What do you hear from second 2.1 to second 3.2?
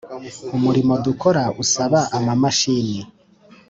ama mashini